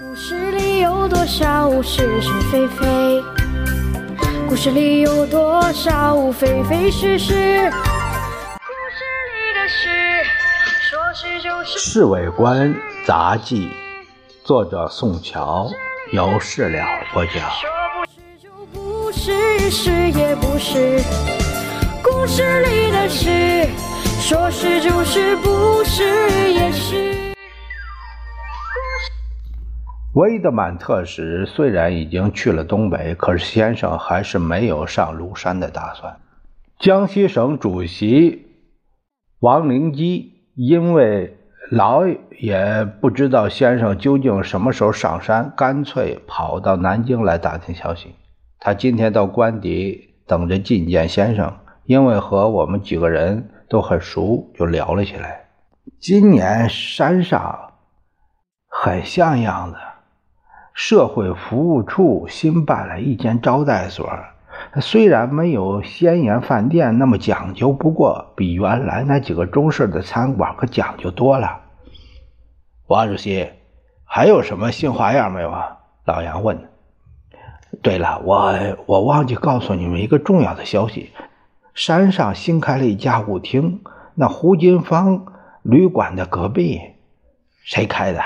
[0.00, 3.22] 故事里有多少是是非非？
[4.48, 7.34] 故事里有多少非非是是？
[7.70, 10.24] 故事里的事，
[10.80, 11.78] 说是就《是。
[11.78, 12.74] 侍卫官
[13.06, 13.68] 杂记》，
[14.46, 15.70] 作者宋乔，
[16.10, 16.82] 有事了
[17.12, 17.34] 不讲。
[17.50, 21.02] 说不是就不是，是也不是。
[22.02, 23.66] 故事里的事，
[24.20, 27.31] 说是就是，不是也是。
[30.14, 36.18] 威德满特使虽然已经去了东北，可是先生还是没有上庐山的打算。
[36.78, 38.46] 江西省主席
[39.40, 41.38] 王灵基因为
[41.70, 42.02] 老
[42.38, 48.14] 也不知道先生究竟什么时候上山，干脆跑到南京来打听消息。
[48.58, 55.46] 他今天到官邸等着觐见先生，因为和我们几个人都很熟，就聊了起来。
[55.98, 57.72] 今年山上
[58.68, 59.78] 很像样子。
[60.74, 64.08] 社会服务处新办了一间招待所，
[64.80, 71.60] 虽然没有仙岩饭店那么讲究，不过比原来那几个中式的餐馆可讲究多了。
[72.86, 73.50] 王主席，
[74.04, 75.78] 还有什么新花样没有啊？
[76.04, 76.68] 老杨问。
[77.82, 78.54] 对了，我
[78.86, 81.10] 我忘记告诉你们一个重要的消息：
[81.74, 83.82] 山上新开了一家舞厅，
[84.14, 85.26] 那胡金芳
[85.62, 86.80] 旅馆的隔壁，
[87.64, 88.20] 谁开的？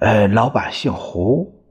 [0.00, 1.66] 呃，老板姓胡，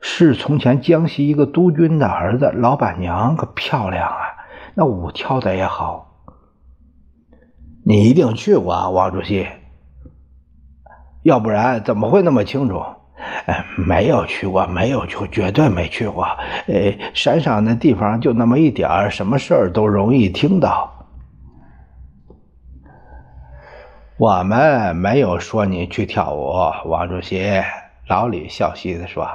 [0.00, 2.50] 是从前江西一个督军的儿子。
[2.54, 4.16] 老板娘可漂亮啊，
[4.74, 6.22] 那舞跳的也好。
[7.84, 9.46] 你一定去过啊，王主席，
[11.22, 12.82] 要不然怎么会那么清楚？
[13.44, 16.24] 呃，没有去过，没有去，绝对没去过。
[16.68, 20.95] 呃，山上那地方就那么一点，什么事儿都容易听到。
[24.18, 26.50] 我们没有说你去跳舞，
[26.88, 27.62] 王主席。
[28.08, 29.28] 老李笑嘻的说：“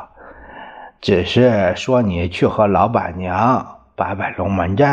[1.00, 4.88] 只是说你去和老板娘摆摆龙门阵。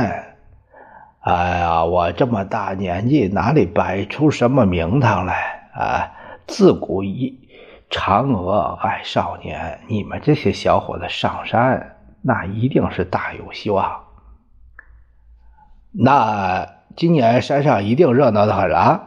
[1.21, 6.13] 哎呀，我这么大年纪，哪里摆出什么名堂来啊？
[6.47, 7.49] 自古一
[7.89, 14.05] 嫦娥爱少年，你们这些小伙子上山，那一定是大有希望。
[15.93, 19.05] 那今年山上一定热闹的很啊。”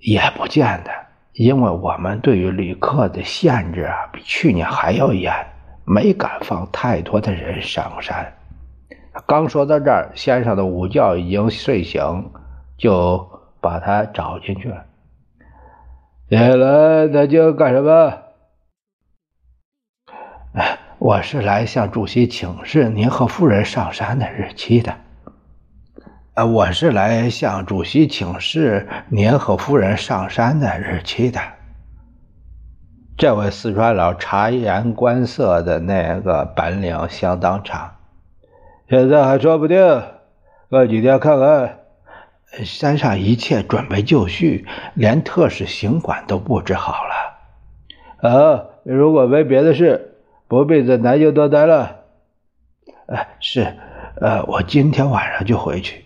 [0.00, 0.90] 也不见得，
[1.32, 5.32] 因为我们对于旅客的限制啊，比去年还要严，
[5.84, 8.34] 没敢放太多的人上山。
[9.26, 12.30] 刚说到这儿，先生的午觉已经睡醒，
[12.78, 13.28] 就
[13.60, 14.86] 把他找进去了。
[16.28, 18.18] 你来南京干什么？
[20.98, 24.94] 我是来向主席请示您和夫人上山的日期的。
[26.44, 31.40] 我是来向主席请示您和夫人上山的日期的。
[33.16, 37.96] 这位四川佬察言观色的那个本领相当长，
[38.88, 40.02] 现在还说不定，
[40.68, 41.76] 过几天看看。
[42.64, 48.28] 山上一切准备就绪，连特使行馆都布置好了。
[48.28, 50.16] 啊，如果没别的事，
[50.48, 51.98] 不必在南京多待了。
[53.06, 53.76] 呃，是，
[54.20, 56.04] 呃，我今天晚上就回去。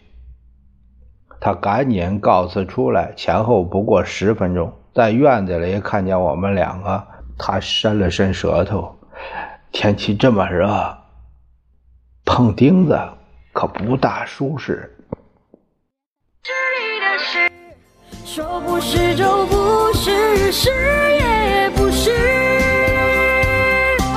[1.44, 7.06] 他赶紧告辞出来，前后不过十分钟，在院子里看见我们两个，
[7.36, 8.98] 他伸了伸舌头。
[9.70, 10.96] 天气这么热，
[12.24, 12.98] 碰钉子
[13.52, 14.90] 可不大舒适。
[16.42, 16.50] 这
[16.80, 17.52] 里的事，
[18.24, 21.33] 说不是就不是，是也。